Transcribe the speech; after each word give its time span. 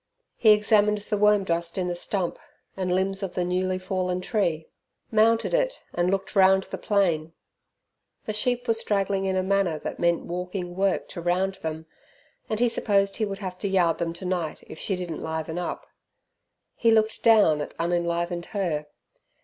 He 0.35 0.49
examined 0.49 0.97
the 0.97 1.15
worm 1.19 1.43
dust 1.43 1.77
in 1.77 1.87
the 1.87 1.93
stump 1.93 2.39
and 2.75 2.91
limbs 2.91 3.21
of 3.21 3.35
the 3.35 3.45
newly 3.45 3.77
fallen 3.77 4.19
tree; 4.19 4.67
mounted 5.11 5.53
it 5.53 5.83
and 5.93 6.09
looked 6.09 6.35
round 6.35 6.63
the 6.63 6.79
plain. 6.79 7.33
The 8.25 8.33
sheep 8.33 8.67
were 8.67 8.73
straggling 8.73 9.25
in 9.25 9.35
a 9.35 9.43
manner 9.43 9.77
that 9.77 9.99
meant 9.99 10.25
walking 10.25 10.75
work 10.75 11.07
to 11.09 11.21
round 11.21 11.59
them, 11.61 11.85
and 12.49 12.59
he 12.59 12.67
supposed 12.67 13.17
he 13.17 13.25
would 13.25 13.37
have 13.45 13.59
to 13.59 13.67
yard 13.67 13.99
them 13.99 14.11
tonight, 14.11 14.63
if 14.65 14.79
she 14.79 14.95
didn't 14.95 15.21
liven 15.21 15.59
up. 15.59 15.85
He 16.75 16.89
looked 16.89 17.21
down 17.21 17.61
at 17.61 17.75
unenlivened 17.77 18.45
her. 18.57 18.87